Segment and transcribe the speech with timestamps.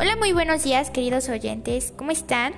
[0.00, 2.54] Hola, muy buenos días queridos oyentes, ¿cómo están?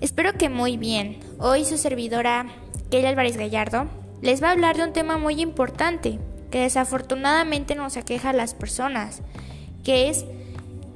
[0.00, 1.20] Espero que muy bien.
[1.38, 2.46] Hoy su servidora,
[2.90, 3.86] Kelly Álvarez Gallardo,
[4.22, 6.18] les va a hablar de un tema muy importante
[6.50, 9.22] que desafortunadamente nos aqueja a las personas,
[9.84, 10.24] que es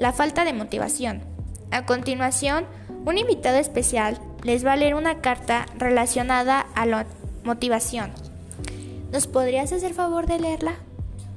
[0.00, 1.22] la falta de motivación.
[1.70, 2.66] A continuación,
[3.04, 7.06] un invitado especial les va a leer una carta relacionada a la
[7.44, 8.10] motivación.
[9.12, 10.74] ¿Nos podrías hacer favor de leerla?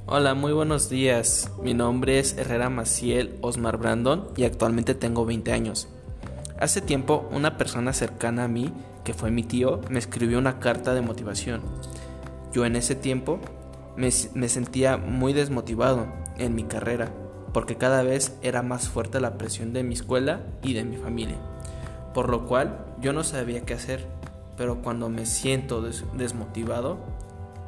[0.06, 1.50] Hola, muy buenos días.
[1.62, 5.88] Mi nombre es Herrera Maciel Osmar Brandon y actualmente tengo 20 años.
[6.60, 8.70] Hace tiempo una persona cercana a mí,
[9.02, 11.62] que fue mi tío, me escribió una carta de motivación.
[12.52, 13.40] Yo en ese tiempo
[13.96, 17.10] me, sentía muy desmotivado en mi carrera,
[17.54, 21.38] porque cada vez era más fuerte la presión de mi escuela y de mi familia,
[22.12, 24.06] por lo cual yo no sabía qué hacer,
[24.58, 26.98] pero cuando me siento desmotivado,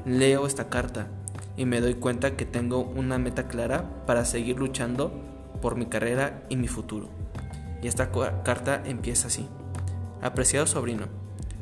[0.05, 1.09] leo esta carta
[1.57, 5.13] y me doy cuenta que tengo una meta clara para seguir luchando
[5.61, 7.09] por mi carrera y mi futuro.
[7.83, 8.11] Y esta
[8.43, 9.49] carta empieza así.
[10.23, 11.07] Apreciado sobrino,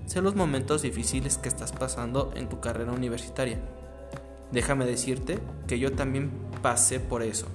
[0.07, 3.59] sé los momentos difíciles que estás pasando en tu carrera universitaria.
[4.53, 6.31] Déjame decirte que yo también
[6.63, 7.47] pasé por eso.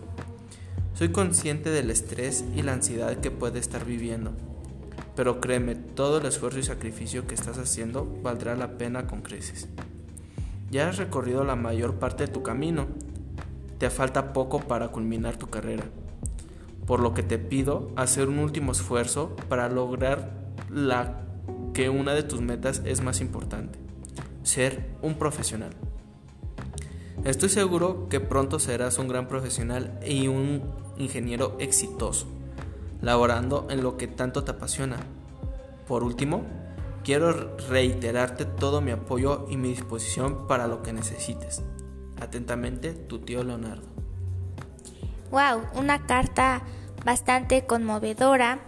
[0.93, 4.33] Soy consciente del estrés y la ansiedad que puedes estar viviendo.
[5.15, 9.69] Pero créeme, todo el esfuerzo y sacrificio que estás haciendo valdrá la pena con creces.
[10.71, 12.87] Ya has recorrido la mayor parte de tu camino.
[13.79, 15.85] Te falta poco para culminar tu carrera.
[16.85, 20.31] Por lo que te pido hacer un último esfuerzo para lograr
[20.69, 21.21] la
[21.73, 23.79] que una de tus metas es más importante.
[24.43, 25.71] Ser un profesional.
[27.23, 30.63] Estoy seguro que pronto serás un gran profesional y un
[30.97, 32.27] ingeniero exitoso,
[33.01, 34.97] laborando en lo que tanto te apasiona.
[35.87, 36.43] Por último,
[37.09, 41.63] Quiero reiterarte todo mi apoyo y mi disposición para lo que necesites.
[42.21, 43.87] Atentamente, tu tío Leonardo.
[45.31, 46.61] Wow, una carta
[47.03, 48.59] bastante conmovedora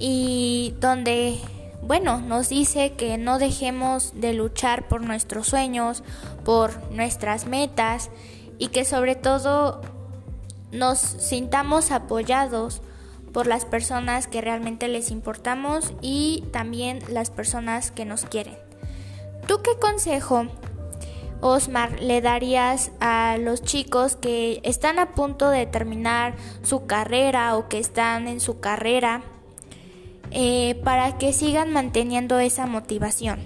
[0.00, 1.38] y donde,
[1.82, 6.02] bueno, nos dice que no dejemos de luchar por nuestros sueños,
[6.44, 8.10] por nuestras metas
[8.58, 9.82] y que sobre todo
[10.72, 12.82] nos sintamos apoyados
[13.34, 18.54] por las personas que realmente les importamos y también las personas que nos quieren.
[19.48, 20.46] ¿Tú qué consejo,
[21.40, 27.68] Osmar, le darías a los chicos que están a punto de terminar su carrera o
[27.68, 29.22] que están en su carrera
[30.30, 33.40] eh, para que sigan manteniendo esa motivación?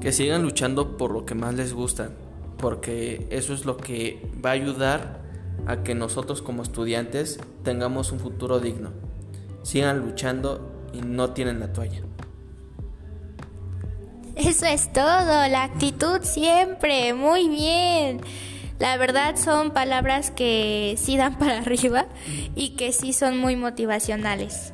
[0.00, 2.10] Que sigan luchando por lo que más les gusta,
[2.58, 5.20] porque eso es lo que va a ayudar
[5.66, 8.90] a que nosotros como estudiantes tengamos un futuro digno.
[9.62, 12.02] Sigan luchando y no tienen la toalla.
[14.36, 18.20] Eso es todo, la actitud siempre, muy bien.
[18.78, 22.06] La verdad son palabras que sí dan para arriba
[22.54, 24.72] y que sí son muy motivacionales.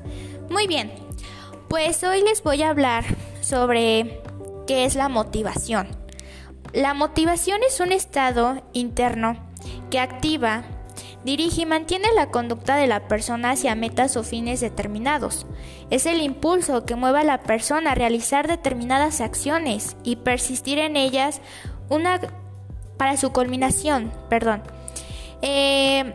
[0.51, 0.93] Muy bien,
[1.69, 3.05] pues hoy les voy a hablar
[3.41, 4.21] sobre
[4.69, 5.89] qué es la motivación.
[6.73, 9.37] La motivación es un estado interno
[9.91, 10.63] que activa
[11.27, 15.47] dirige y mantiene la conducta de la persona hacia metas o fines determinados.
[15.91, 20.97] Es el impulso que mueve a la persona a realizar determinadas acciones y persistir en
[20.97, 21.43] ellas
[21.91, 22.21] una
[22.97, 24.63] para su culminación, perdón.
[25.43, 26.15] Eh,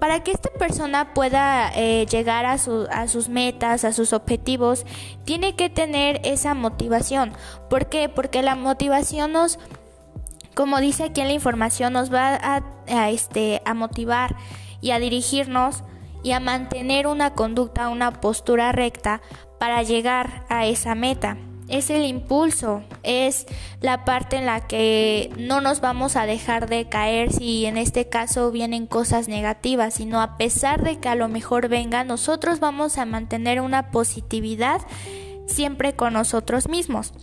[0.00, 4.84] para que esta persona pueda eh, llegar a, a, sus metas, a sus objetivos,
[5.24, 7.34] tiene que tener esa motivación.
[7.70, 8.08] ¿Por qué?
[8.08, 9.60] Porque la motivación nos
[10.54, 14.36] como dice aquí en la información, nos va a, este, a motivar
[14.80, 15.84] y a dirigirnos
[16.22, 19.20] y a mantener una conducta, una postura recta
[19.58, 21.36] para llegar a esa meta.
[21.68, 23.46] Es el impulso, es
[23.80, 28.08] la parte en la que no nos vamos a dejar de caer si en este
[28.08, 32.98] caso vienen cosas negativas, sino a pesar de que a lo mejor venga, nosotros vamos
[32.98, 34.82] a mantener una positividad
[35.46, 37.14] siempre con nosotros mismos.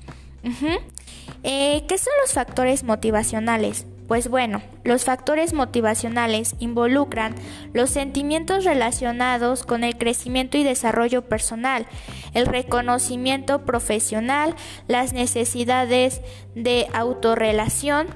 [1.44, 3.85] Eh, ¿Qué son los factores motivacionales?
[4.09, 7.36] Pues bueno, los factores motivacionales involucran
[7.74, 11.86] los sentimientos relacionados con el crecimiento y desarrollo personal,
[12.33, 14.56] el reconocimiento profesional,
[14.88, 16.21] las necesidades
[16.56, 18.07] de autorrelación,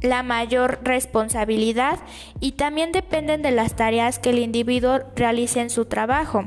[0.00, 1.98] la mayor responsabilidad
[2.40, 6.44] y también dependen de las tareas que el individuo realice en su trabajo.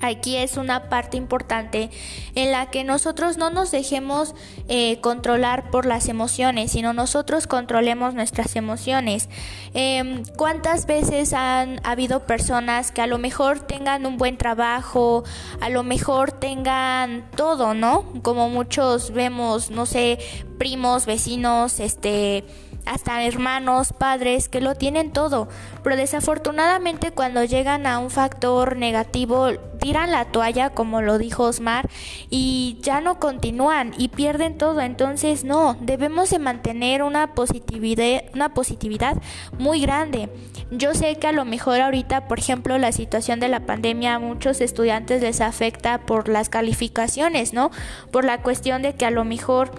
[0.00, 1.90] Aquí es una parte importante
[2.34, 4.34] en la que nosotros no nos dejemos
[4.68, 9.28] eh, controlar por las emociones, sino nosotros controlemos nuestras emociones.
[9.72, 15.24] Em, ¿Cuántas veces han habido personas que a lo mejor tengan un buen trabajo,
[15.60, 18.04] a lo mejor tengan todo, ¿no?
[18.22, 20.18] Como muchos vemos, no sé,
[20.58, 22.44] primos, vecinos, este
[22.86, 25.48] hasta hermanos, padres que lo tienen todo,
[25.82, 29.48] pero desafortunadamente cuando llegan a un factor negativo
[29.80, 31.88] tiran la toalla como lo dijo Osmar
[32.30, 38.54] y ya no continúan y pierden todo, entonces no, debemos de mantener una positividad, una
[38.54, 39.16] positividad
[39.58, 40.28] muy grande.
[40.70, 44.18] Yo sé que a lo mejor ahorita, por ejemplo, la situación de la pandemia a
[44.18, 47.70] muchos estudiantes les afecta por las calificaciones, ¿no?
[48.10, 49.70] Por la cuestión de que a lo mejor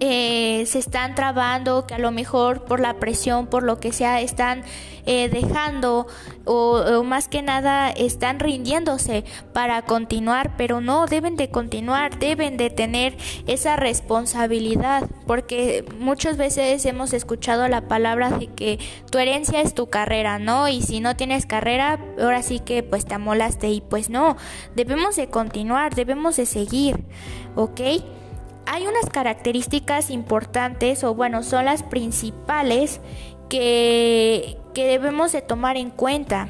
[0.00, 4.20] eh, se están trabando, que a lo mejor por la presión, por lo que sea,
[4.20, 4.62] están
[5.06, 6.06] eh, dejando
[6.44, 12.70] o, más que nada están rindiéndose para continuar, pero no deben de continuar, deben de
[12.70, 13.16] tener
[13.46, 18.78] esa responsabilidad, porque muchas veces hemos escuchado la palabra de que
[19.10, 20.68] tu herencia es tu carrera, ¿no?
[20.68, 24.36] Y si no tienes carrera, ahora sí que pues te amolaste y pues no,
[24.76, 27.02] debemos de continuar, debemos de seguir,
[27.56, 27.80] ¿ok?
[28.70, 33.00] Hay unas características importantes o bueno, son las principales
[33.48, 36.48] que, debemos de tomar en cuenta.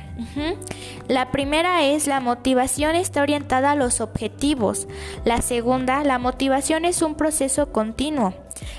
[1.07, 4.87] La primera es la motivación está orientada a los objetivos.
[5.25, 8.35] La segunda, la motivación es un proceso continuo.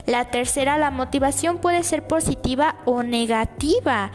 [0.05, 4.11] La tercera, la motivación puede ser positiva o negativa.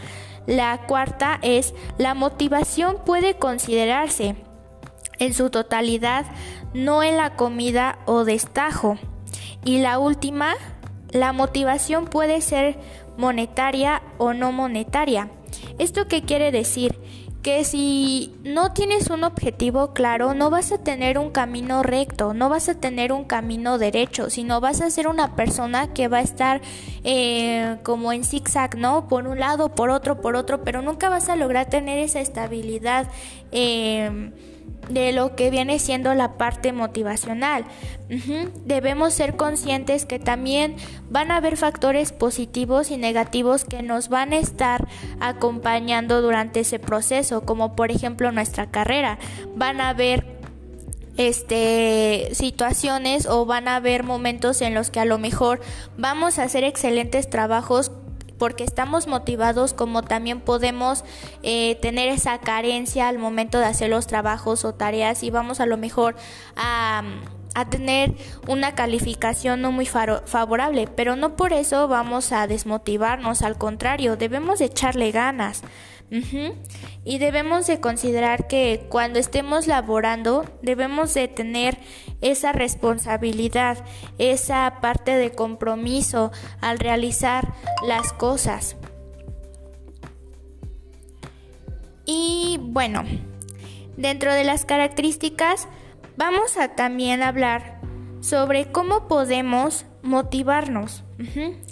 [0.46, 4.36] La cuarta es la motivación puede considerarse
[5.18, 6.26] en su totalidad,
[6.74, 8.98] no en la comida o destajo.
[9.64, 10.54] Y la última,
[11.10, 12.76] la motivación puede ser
[13.16, 15.30] monetaria o no monetaria.
[15.78, 16.98] ¿Esto qué quiere decir?
[17.42, 22.48] Que si no tienes un objetivo claro, no vas a tener un camino recto, no
[22.48, 26.22] vas a tener un camino derecho, sino vas a ser una persona que va a
[26.22, 26.62] estar
[27.04, 29.08] eh, como en zigzag, ¿no?
[29.08, 33.08] Por un lado, por otro, por otro, pero nunca vas a lograr tener esa estabilidad.
[33.52, 34.32] Eh,
[34.88, 37.64] de lo que viene siendo la parte motivacional.
[38.64, 40.76] Debemos ser conscientes que también
[41.10, 44.86] van a haber factores positivos y negativos que nos van a estar
[45.20, 49.18] acompañando durante ese proceso, como por ejemplo nuestra carrera.
[49.56, 50.34] Van a haber
[51.16, 55.60] este situaciones o van a haber momentos en los que a lo mejor
[55.96, 57.92] vamos a hacer excelentes trabajos
[58.38, 61.04] porque estamos motivados como también podemos
[61.42, 65.66] eh, tener esa carencia al momento de hacer los trabajos o tareas y vamos a
[65.66, 66.16] lo mejor
[66.56, 67.02] a,
[67.54, 68.12] a tener
[68.48, 74.60] una calificación no muy favorable, pero no por eso vamos a desmotivarnos, al contrario, debemos
[74.60, 75.62] echarle ganas.
[77.04, 81.78] Y debemos de considerar que cuando estemos laborando debemos de tener
[82.20, 83.84] esa responsabilidad,
[84.18, 86.30] esa parte de compromiso
[86.60, 87.52] al realizar
[87.86, 88.76] las cosas.
[92.06, 93.02] Y bueno,
[93.96, 95.68] dentro de las características
[96.16, 97.80] vamos a también hablar
[98.20, 101.02] sobre cómo podemos motivarnos.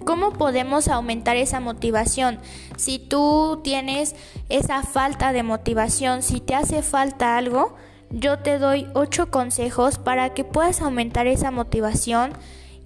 [0.05, 2.39] ¿Cómo podemos aumentar esa motivación?
[2.77, 4.17] Si tú tienes
[4.49, 7.77] esa falta de motivación, si te hace falta algo,
[8.11, 12.33] yo te doy ocho consejos para que puedas aumentar esa motivación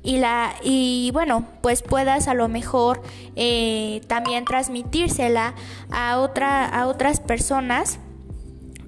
[0.03, 3.03] y la y bueno pues puedas a lo mejor
[3.35, 5.55] eh, también transmitírsela
[5.91, 7.99] a otra a otras personas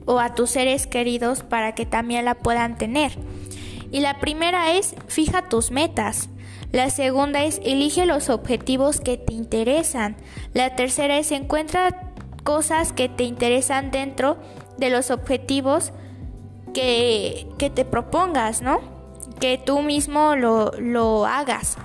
[0.06, 3.18] o a tus seres queridos para que también la puedan tener
[3.90, 6.28] y la primera es fija tus metas
[6.72, 10.16] la segunda es elige los objetivos que te interesan.
[10.52, 12.12] La tercera es encuentra
[12.44, 14.36] cosas que te interesan dentro
[14.76, 15.92] de los objetivos
[16.74, 18.80] que, te propongas, ¿no?
[19.40, 21.76] Que tú mismo lo, lo hagas.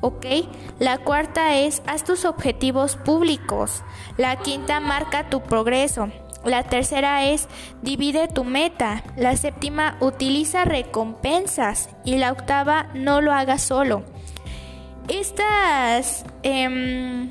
[0.00, 0.26] ¿ok?
[0.78, 3.82] La cuarta es haz tus objetivos públicos.
[4.16, 6.08] La quinta marca tu progreso.
[6.44, 7.48] La tercera es
[7.82, 9.02] divide tu meta.
[9.16, 11.88] La séptima utiliza recompensas.
[12.04, 14.04] Y la octava no lo hagas solo.
[15.08, 17.28] Estas em,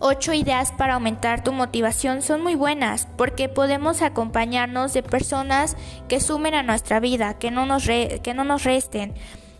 [0.00, 5.76] ocho ideas para aumentar tu motivación son muy buenas porque podemos acompañarnos de personas
[6.08, 9.14] que sumen a nuestra vida, que no nos, que no nos resten.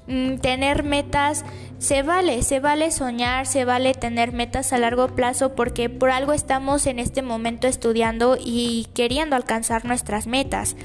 [0.09, 1.45] Mm, tener metas
[1.79, 6.33] se vale, se vale soñar, se vale tener metas a largo plazo porque por algo
[6.33, 10.77] estamos en este momento estudiando y queriendo alcanzar nuestras metas.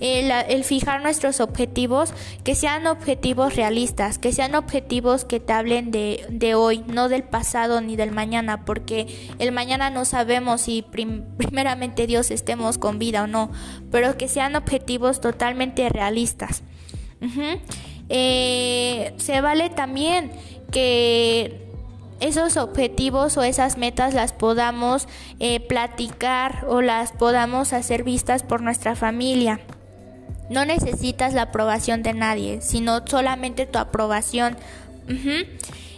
[0.00, 6.26] El, fijar nuestros objetivos, que sean objetivos realistas, que sean objetivos que te hablen de,
[6.30, 9.06] de hoy, no del pasado ni del mañana, porque
[9.38, 10.82] el mañana no sabemos si
[11.36, 13.50] primeramente Dios estemos con vida o no,
[13.90, 16.62] pero que sean objetivos totalmente realistas.
[18.08, 20.32] Eh, se vale también
[20.72, 21.68] que
[22.20, 28.62] esos objetivos o esas metas las podamos eh, platicar o las podamos hacer vistas por
[28.62, 29.60] nuestra familia.
[30.50, 34.56] No necesitas la aprobación de nadie, sino solamente tu aprobación.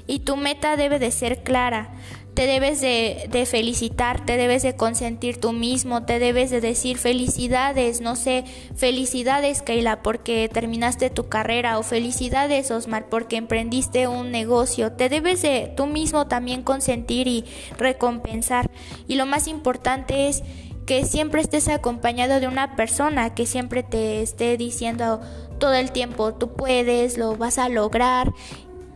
[0.06, 1.90] Y tu meta debe de ser clara.
[2.35, 6.97] Te debes de, de, felicitar, te debes de consentir tú mismo, te debes de decir
[6.97, 8.44] felicidades, no sé,
[8.75, 14.92] felicidades Keila porque terminaste tu carrera o felicidades Osmar porque emprendiste un negocio.
[14.92, 17.44] Te debes de tú mismo también consentir y
[17.76, 18.71] recompensar.
[19.09, 20.42] Y lo más importante es
[20.86, 25.20] que siempre estés acompañado de una persona que siempre te esté diciendo
[25.58, 28.32] todo el tiempo, tú puedes, lo vas a lograr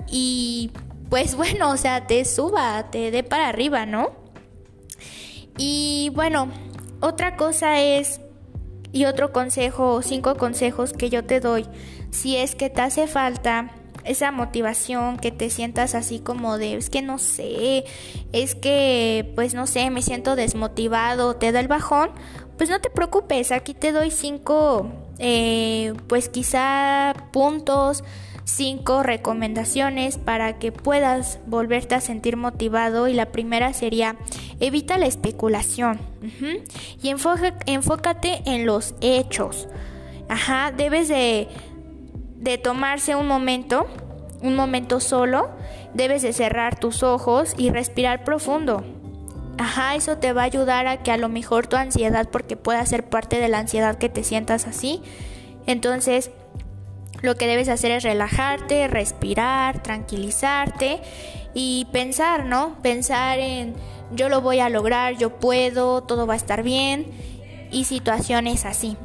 [0.09, 0.71] y
[1.09, 4.11] pues bueno, o sea, te suba, te dé para arriba, ¿no?
[5.59, 6.49] Y bueno,
[7.01, 8.21] otra cosa es,
[8.93, 11.67] y otro consejo, cinco consejos que yo te doy,
[12.11, 13.71] si es que te hace falta
[14.07, 17.85] esa motivación, que te sientas así como de, es que no sé,
[18.33, 22.11] es que, pues no sé, me siento desmotivado, te da el bajón,
[22.57, 28.03] pues no te preocupes, aquí te doy cinco, eh, pues quizá puntos,
[28.45, 34.17] cinco recomendaciones para que puedas volverte a sentir motivado y la primera sería
[34.61, 35.99] evita la especulación
[37.03, 39.69] y enfócate en los hechos.
[40.29, 41.49] Ajá, debes de
[42.51, 43.87] de tomarse un momento,
[44.41, 45.51] un momento solo,
[45.95, 48.85] debes de cerrar tus ojos y respirar profundo.
[49.59, 52.87] Ajá, eso te va a ayudar a que a lo mejor tu ansiedad, porque pueda
[52.87, 55.03] ser parte de la ansiedad que te sientas así.
[55.67, 56.31] Entonces,
[57.21, 61.01] lo que debes hacer es relajarte, respirar, tranquilizarte
[61.53, 62.77] y pensar, ¿no?
[62.81, 63.75] Pensar en
[64.13, 67.07] yo lo voy a lograr, yo puedo, todo va a estar bien
[67.73, 68.97] y situaciones así.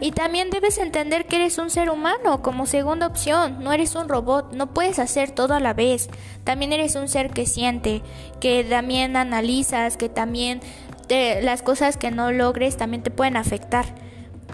[0.00, 4.08] Y también debes entender que eres un ser humano como segunda opción, no eres un
[4.08, 6.08] robot, no puedes hacer todo a la vez.
[6.42, 8.02] También eres un ser que siente,
[8.40, 10.60] que también analizas, que también
[11.42, 13.84] las cosas que no logres también te pueden afectar.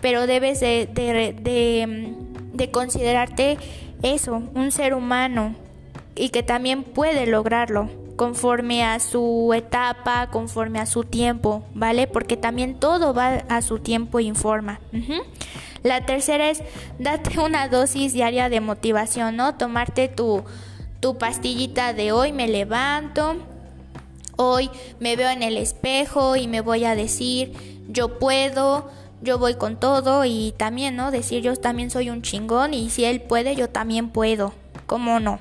[0.00, 2.15] Pero debes de, de,
[2.53, 3.57] de considerarte
[4.03, 5.55] eso, un ser humano
[6.17, 12.06] y que también puede lograrlo conforme a su etapa, conforme a su tiempo, ¿vale?
[12.06, 14.80] Porque también todo va a su tiempo y forma.
[15.82, 16.62] La tercera es
[16.99, 19.54] date una dosis diaria de motivación, ¿no?
[19.54, 20.42] Tomarte tu,
[21.00, 23.37] tu pastillita de hoy me levanto,
[24.37, 27.52] hoy me veo en el espejo y me voy a decir
[27.88, 28.90] yo puedo,
[29.23, 31.11] yo voy con todo y también, ¿no?
[31.11, 34.52] Decir yo también soy un chingón y si él puede, yo también puedo.
[34.87, 35.40] ¿Cómo no?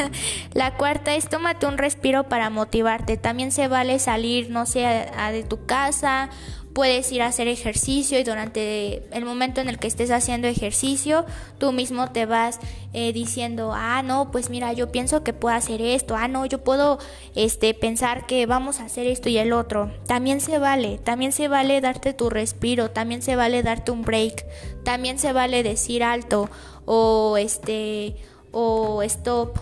[0.54, 3.16] la cuarta es tómate un respiro para motivarte.
[3.16, 6.30] También se vale salir, no sé, de tu casa
[6.74, 11.24] puedes ir a hacer ejercicio y durante el momento en el que estés haciendo ejercicio,
[11.58, 12.58] tú mismo te vas
[12.92, 16.64] eh, diciendo, ah, no, pues mira, yo pienso que puedo hacer esto, ah, no, yo
[16.64, 16.98] puedo
[17.36, 19.92] este, pensar que vamos a hacer esto y el otro.
[20.06, 24.44] También se vale, también se vale darte tu respiro, también se vale darte un break,
[24.82, 26.50] también se vale decir alto
[26.86, 28.16] o este
[28.54, 29.58] o stop.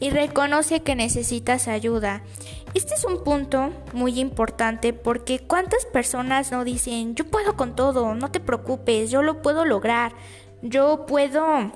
[0.00, 2.22] Y reconoce que necesitas ayuda.
[2.74, 8.14] Este es un punto muy importante porque cuántas personas no dicen, yo puedo con todo,
[8.14, 10.12] no te preocupes, yo lo puedo lograr,
[10.62, 11.72] yo puedo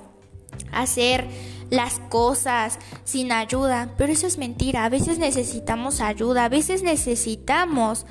[0.71, 1.27] hacer
[1.69, 8.05] las cosas sin ayuda, pero eso es mentira, a veces necesitamos ayuda, a veces necesitamos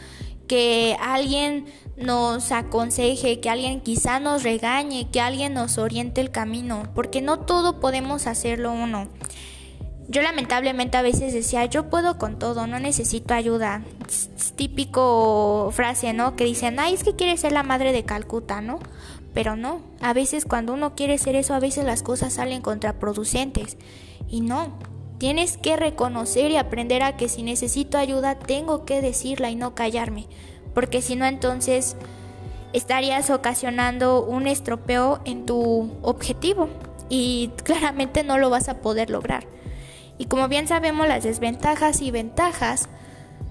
[0.53, 1.65] que alguien
[1.97, 7.39] nos aconseje, que alguien quizá nos regañe, que alguien nos oriente el camino, porque no
[7.39, 9.09] todo podemos hacerlo uno.
[10.09, 13.83] Yo lamentablemente a veces decía, yo puedo con todo, no necesito ayuda.
[14.55, 16.37] típico frase, ¿no?
[16.37, 18.79] Que dicen, ay, es que quieres ser la madre de Calcuta, ¿no?
[19.33, 23.79] Pero no, a veces cuando uno quiere ser eso, a veces las cosas salen contraproducentes.
[24.29, 24.77] Y no,
[25.23, 29.73] Tienes que reconocer y aprender a que si necesito ayuda tengo que decirla y no
[29.73, 30.27] callarme,
[30.75, 31.95] porque si no entonces
[32.73, 36.69] estarías ocasionando un estropeo en tu objetivo
[37.09, 39.47] y claramente no lo vas a poder lograr.
[40.19, 42.89] Y como bien sabemos las desventajas y ventajas,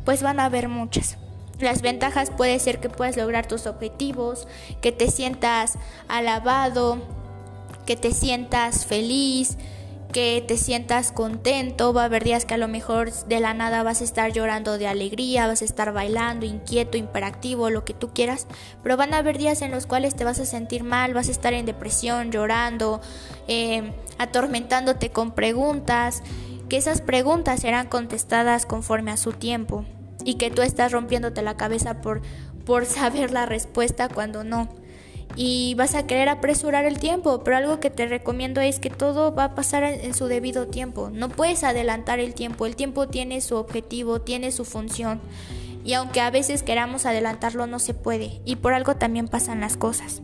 [0.04, 1.18] pues van a haber muchas.
[1.62, 4.46] Las ventajas puede ser que puedas lograr tus objetivos,
[4.82, 5.76] que te sientas
[6.10, 6.98] alabado,
[7.86, 9.58] que te sientas feliz,
[10.12, 13.84] que te sientas contento, va a haber días que a lo mejor de la nada
[13.84, 18.10] vas a estar llorando de alegría, vas a estar bailando, inquieto, imperactivo, lo que tú
[18.14, 18.48] quieras,
[18.84, 21.32] pero van a haber días en los cuales te vas a sentir mal, vas a
[21.32, 23.02] estar en depresión, llorando,
[23.48, 26.24] eh, atormentándote con preguntas,
[26.70, 29.86] que esas preguntas serán contestadas conforme a su tiempo
[30.24, 32.22] y que tú estás rompiéndote la cabeza por,
[32.66, 34.70] por saber la respuesta cuando no
[35.36, 39.34] y vas a querer apresurar el tiempo, pero algo que te recomiendo es que todo
[39.34, 41.10] va a pasar en su debido tiempo.
[41.12, 45.22] No puedes adelantar el tiempo, el tiempo tiene su objetivo, tiene su función.
[45.84, 48.42] Y aunque a veces queramos adelantarlo, no se puede.
[48.46, 50.22] Y por algo también pasan las cosas.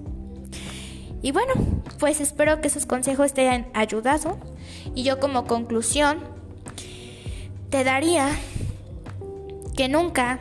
[1.22, 1.54] Y bueno,
[2.00, 4.38] pues espero que esos consejos te hayan ayudado.
[4.94, 6.20] Y yo como conclusión,
[7.70, 8.30] te daría
[9.76, 10.40] que nunca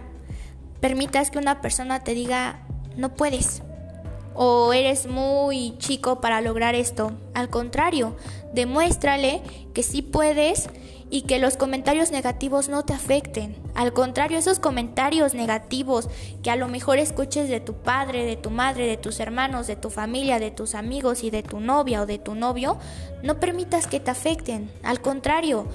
[0.80, 3.62] permitas que una persona te diga, no puedes
[4.36, 7.12] o eres muy chico para lograr esto.
[7.34, 8.16] Al contrario,
[8.52, 9.42] demuéstrale
[9.74, 10.68] que sí puedes
[11.08, 13.56] y que los comentarios negativos no te afecten.
[13.74, 16.08] Al contrario, esos comentarios negativos
[16.42, 19.76] que a lo mejor escuches de tu padre, de tu madre, de tus hermanos, de
[19.76, 22.78] tu familia, de tus amigos y de tu novia o de tu novio,
[23.22, 24.70] no permitas que te afecten.
[24.82, 25.66] Al contrario,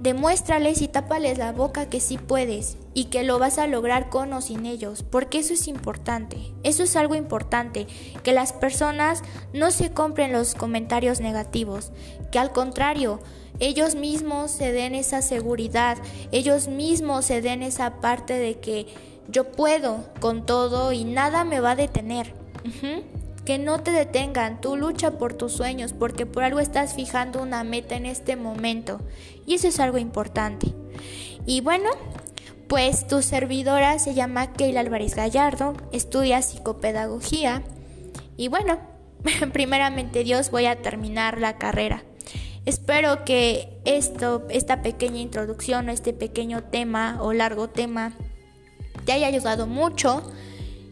[0.00, 4.32] Demuéstrales y tápales la boca que sí puedes y que lo vas a lograr con
[4.34, 6.52] o sin ellos, porque eso es importante.
[6.62, 7.86] Eso es algo importante,
[8.22, 9.22] que las personas
[9.54, 11.92] no se compren los comentarios negativos,
[12.30, 13.20] que al contrario,
[13.58, 15.96] ellos mismos se den esa seguridad,
[16.30, 18.86] ellos mismos se den esa parte de que
[19.28, 22.34] yo puedo con todo y nada me va a detener
[23.46, 27.64] que no te detengan, tú lucha por tus sueños porque por algo estás fijando una
[27.64, 29.00] meta en este momento
[29.46, 30.74] y eso es algo importante.
[31.46, 31.88] Y bueno,
[32.66, 37.62] pues tu servidora se llama Keila Álvarez Gallardo, estudia psicopedagogía
[38.36, 38.80] y bueno,
[39.52, 42.02] primeramente Dios voy a terminar la carrera.
[42.64, 48.12] Espero que esto, esta pequeña introducción, este pequeño tema o largo tema
[49.04, 50.32] te haya ayudado mucho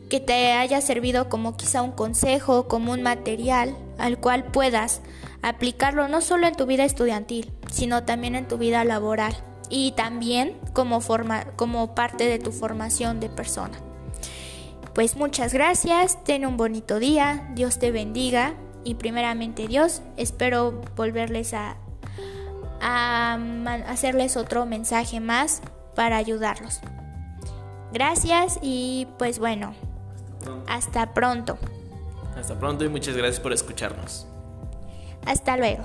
[0.09, 5.01] que te haya servido como quizá un consejo, como un material al cual puedas
[5.43, 9.35] aplicarlo no solo en tu vida estudiantil, sino también en tu vida laboral
[9.69, 13.79] y también como, forma, como parte de tu formación de persona.
[14.95, 21.53] Pues muchas gracias, ten un bonito día, Dios te bendiga y primeramente Dios, espero volverles
[21.53, 21.77] a,
[22.81, 23.39] a
[23.89, 25.63] hacerles otro mensaje más
[25.97, 26.81] para ayudarlos.
[27.93, 29.75] Gracias y pues bueno,
[30.67, 31.59] hasta pronto.
[32.37, 34.27] Hasta pronto y muchas gracias por escucharnos.
[35.27, 35.85] Hasta luego.